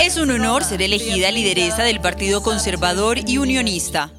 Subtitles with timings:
[0.00, 4.10] Es un honor ser elegida lideresa del Partido Conservador y Unionista.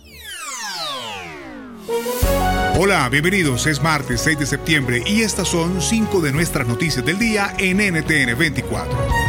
[2.80, 3.66] Hola, bienvenidos.
[3.66, 7.78] Es martes 6 de septiembre y estas son cinco de nuestras noticias del día en
[7.78, 9.21] NTN 24.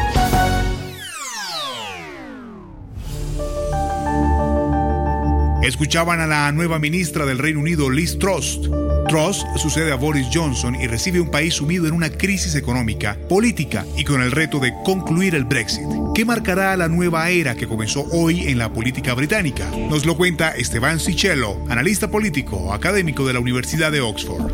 [5.63, 8.61] Escuchaban a la nueva ministra del Reino Unido, Liz Truss.
[9.09, 13.87] Truss sucede a Boris Johnson y recibe un país sumido en una crisis económica, política
[13.97, 15.87] y con el reto de concluir el Brexit.
[16.17, 19.65] ¿Qué marcará la nueva era que comenzó hoy en la política británica?
[19.89, 24.53] Nos lo cuenta Esteban Sicello, analista político, académico de la Universidad de Oxford.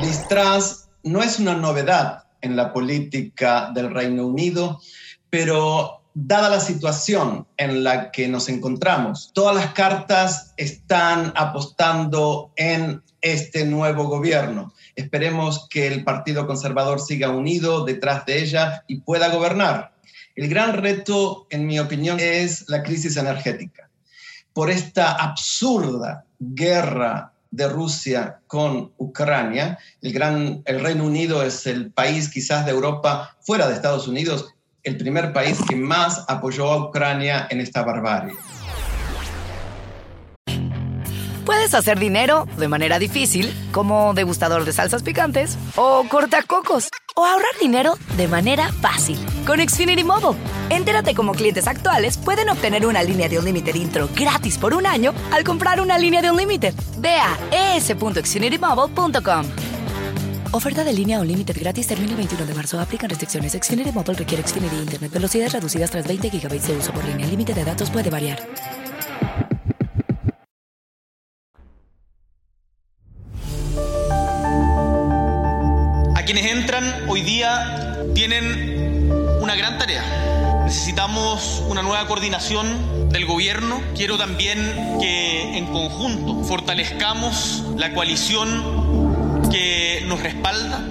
[0.00, 4.80] Liz Truss no es una novedad en la política del Reino Unido,
[5.28, 13.02] pero dada la situación en la que nos encontramos, todas las cartas están apostando en
[13.20, 14.74] este nuevo gobierno.
[14.96, 19.92] Esperemos que el Partido Conservador siga unido detrás de ella y pueda gobernar.
[20.34, 23.88] El gran reto, en mi opinión, es la crisis energética.
[24.52, 31.92] Por esta absurda guerra de Rusia con Ucrania, el, gran, el Reino Unido es el
[31.92, 34.54] país quizás de Europa fuera de Estados Unidos
[34.88, 38.34] el primer país que más apoyó a Ucrania en esta barbarie.
[41.44, 47.56] Puedes hacer dinero de manera difícil, como degustador de salsas picantes, o cortacocos, o ahorrar
[47.58, 50.38] dinero de manera fácil con Xfinity Mobile.
[50.68, 54.84] Entérate cómo clientes actuales pueden obtener una línea de un límite intro gratis por un
[54.84, 56.74] año al comprar una línea de un límite.
[56.98, 59.77] Ve a es.xfinitymobile.com.
[60.50, 62.80] Oferta de línea o límite gratis termina el 21 de marzo.
[62.80, 63.52] Aplican restricciones.
[63.52, 65.12] Xfinity Mobile requiere Xfinity Internet.
[65.12, 67.26] Velocidades reducidas tras 20 GB de uso por línea.
[67.26, 68.40] El límite de datos puede variar.
[76.16, 79.12] A quienes entran hoy día tienen
[79.42, 80.02] una gran tarea.
[80.64, 83.82] Necesitamos una nueva coordinación del gobierno.
[83.94, 88.77] Quiero también que en conjunto fortalezcamos la coalición
[89.50, 90.86] que nos respalda.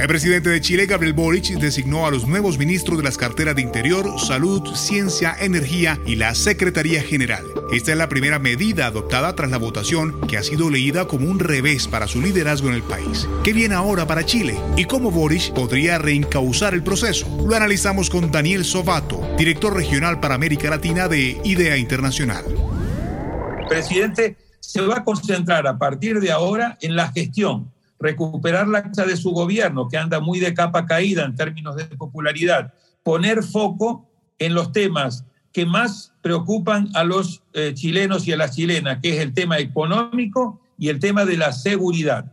[0.00, 3.60] El presidente de Chile, Gabriel Boric, designó a los nuevos ministros de las carteras de
[3.60, 7.44] Interior, Salud, Ciencia, Energía y la Secretaría General.
[7.70, 11.38] Esta es la primera medida adoptada tras la votación que ha sido leída como un
[11.38, 13.28] revés para su liderazgo en el país.
[13.44, 14.58] ¿Qué viene ahora para Chile?
[14.74, 17.26] ¿Y cómo Boric podría reencauzar el proceso?
[17.46, 22.44] Lo analizamos con Daniel Sovato, director regional para América Latina de IDEA Internacional.
[23.68, 29.04] Presidente se va a concentrar a partir de ahora en la gestión, recuperar la casa
[29.04, 32.72] de su gobierno, que anda muy de capa caída en términos de popularidad,
[33.02, 38.54] poner foco en los temas que más preocupan a los eh, chilenos y a las
[38.54, 42.32] chilenas, que es el tema económico y el tema de la seguridad.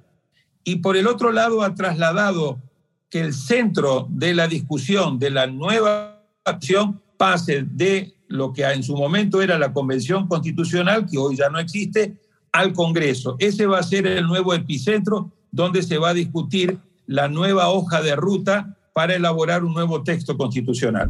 [0.64, 2.62] Y por el otro lado ha trasladado
[3.10, 8.84] que el centro de la discusión de la nueva acción pase de lo que en
[8.84, 12.16] su momento era la Convención Constitucional, que hoy ya no existe,
[12.52, 13.36] al Congreso.
[13.40, 18.02] Ese va a ser el nuevo epicentro donde se va a discutir la nueva hoja
[18.02, 21.10] de ruta para elaborar un nuevo texto constitucional.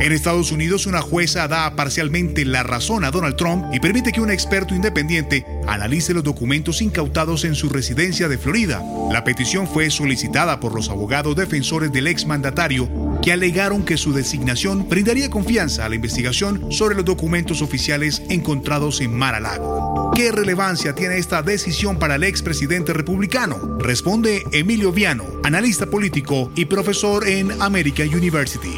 [0.00, 4.20] En Estados Unidos, una jueza da parcialmente la razón a Donald Trump y permite que
[4.20, 8.82] un experto independiente analice los documentos incautados en su residencia de Florida.
[9.10, 12.88] La petición fue solicitada por los abogados defensores del exmandatario
[13.22, 19.00] que alegaron que su designación brindaría confianza a la investigación sobre los documentos oficiales encontrados
[19.00, 20.12] en Mar-a-Lago.
[20.14, 23.78] ¿Qué relevancia tiene esta decisión para el expresidente republicano?
[23.78, 28.76] Responde Emilio Viano, analista político y profesor en American University.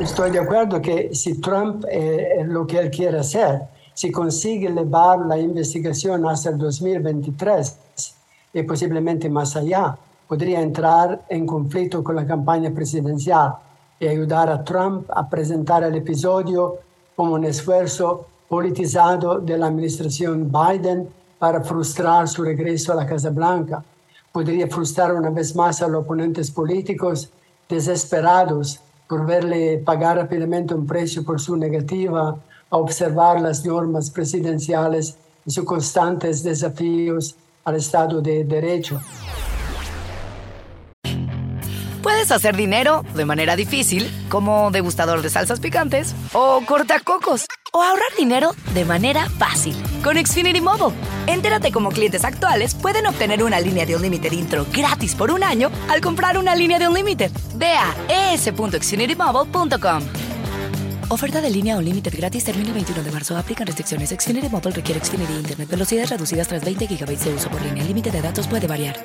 [0.00, 3.60] Estoy de acuerdo que si Trump eh, lo que él quiere hacer,
[3.98, 7.76] si consigue elevar la investigación hasta el 2023
[8.52, 9.98] y posiblemente más allá,
[10.28, 13.54] podría entrar en conflicto con la campaña presidencial
[13.98, 16.76] y ayudar a Trump a presentar el episodio
[17.16, 23.30] como un esfuerzo politizado de la administración Biden para frustrar su regreso a la Casa
[23.30, 23.82] Blanca.
[24.30, 27.30] Podría frustrar una vez más a los oponentes políticos
[27.68, 28.78] desesperados
[29.08, 32.38] por verle pagar rápidamente un precio por su negativa
[32.70, 35.16] a observar las normas presidenciales
[35.46, 37.34] y sus constantes desafíos
[37.64, 39.00] al Estado de Derecho.
[42.02, 48.08] Puedes hacer dinero de manera difícil, como degustador de salsas picantes, o cortacocos, o ahorrar
[48.16, 50.96] dinero de manera fácil con Xfinity Mobile.
[51.26, 55.42] Entérate cómo clientes actuales pueden obtener una línea de un límite intro gratis por un
[55.42, 57.30] año al comprar una línea de un límite.
[57.56, 60.27] Ve a es.xfinitymobile.com.
[61.10, 63.34] Oferta de línea o límite gratis termina el 21 de marzo.
[63.34, 64.10] Aplican restricciones.
[64.10, 65.66] Xfinity Motor requiere Xfinity Internet.
[65.70, 67.80] Velocidades reducidas tras 20 GB de uso por línea.
[67.80, 68.96] El límite de datos puede variar.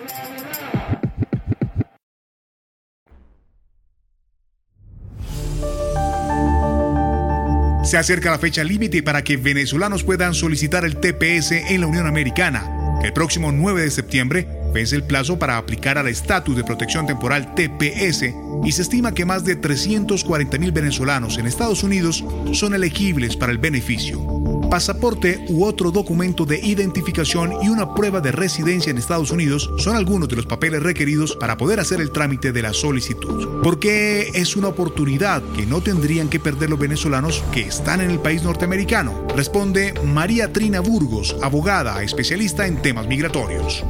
[7.85, 12.05] Se acerca la fecha límite para que venezolanos puedan solicitar el TPS en la Unión
[12.05, 12.99] Americana.
[13.01, 17.53] El próximo 9 de septiembre vence el plazo para aplicar al estatus de protección temporal
[17.55, 18.33] TPS
[18.65, 23.51] y se estima que más de 340 mil venezolanos en Estados Unidos son elegibles para
[23.51, 24.43] el beneficio
[24.73, 29.95] pasaporte u otro documento de identificación y una prueba de residencia en Estados Unidos son
[29.95, 33.61] algunos de los papeles requeridos para poder hacer el trámite de la solicitud.
[33.61, 38.17] Porque es una oportunidad que no tendrían que perder los venezolanos que están en el
[38.17, 39.27] país norteamericano.
[39.35, 43.85] Responde María Trina Burgos, abogada especialista en temas migratorios.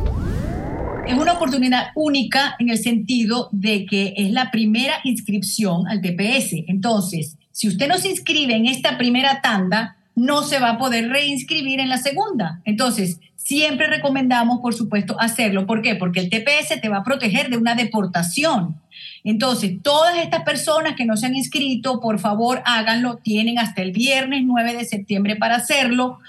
[1.05, 6.63] Es una oportunidad única en el sentido de que es la primera inscripción al TPS.
[6.67, 11.09] Entonces, si usted no se inscribe en esta primera tanda, no se va a poder
[11.09, 12.61] reinscribir en la segunda.
[12.63, 15.65] Entonces, siempre recomendamos, por supuesto, hacerlo.
[15.65, 15.95] ¿Por qué?
[15.95, 18.77] Porque el TPS te va a proteger de una deportación.
[19.25, 23.17] Entonces, todas estas personas que no se han inscrito, por favor, háganlo.
[23.17, 26.19] Tienen hasta el viernes 9 de septiembre para hacerlo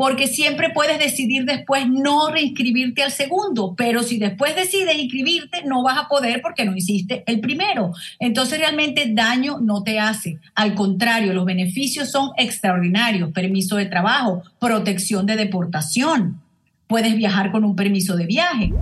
[0.00, 5.82] porque siempre puedes decidir después no reinscribirte al segundo, pero si después decides inscribirte, no
[5.82, 7.92] vas a poder porque no hiciste el primero.
[8.18, 10.38] Entonces realmente daño no te hace.
[10.54, 13.30] Al contrario, los beneficios son extraordinarios.
[13.32, 16.40] Permiso de trabajo, protección de deportación.
[16.86, 18.72] Puedes viajar con un permiso de viaje.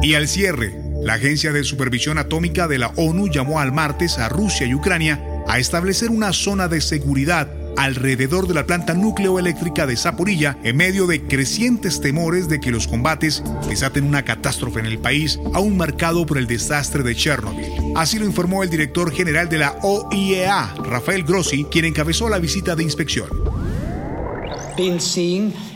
[0.00, 4.28] Y al cierre, la Agencia de Supervisión Atómica de la ONU llamó al martes a
[4.28, 9.96] Rusia y Ucrania a establecer una zona de seguridad alrededor de la planta nucleoeléctrica de
[9.96, 14.98] Zaporilla en medio de crecientes temores de que los combates desaten una catástrofe en el
[14.98, 17.66] país aún marcado por el desastre de Chernobyl.
[17.96, 22.76] Así lo informó el director general de la OIEA, Rafael Grossi, quien encabezó la visita
[22.76, 23.28] de inspección.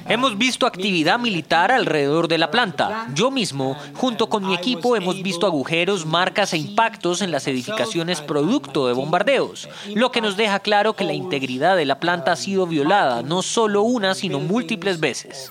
[0.08, 3.08] Hemos visto actividad militar alrededor de la planta.
[3.14, 8.22] Yo mismo, junto con mi equipo, hemos visto agujeros, marcas e impactos en las edificaciones
[8.22, 12.36] producto de bombardeos, lo que nos deja claro que la integridad de la planta ha
[12.36, 15.50] sido violada no solo una, sino múltiples veces.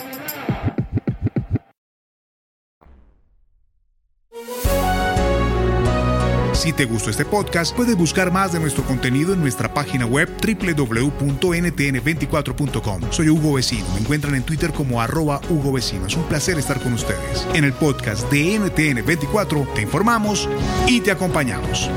[6.61, 10.29] Si te gustó este podcast, puedes buscar más de nuestro contenido en nuestra página web
[10.39, 13.01] www.ntn24.com.
[13.09, 13.87] Soy Hugo Vecino.
[13.95, 16.05] Me encuentran en Twitter como arroba Hugo Vecino.
[16.05, 17.47] Es un placer estar con ustedes.
[17.55, 20.47] En el podcast de NTN24 te informamos
[20.85, 21.89] y te acompañamos.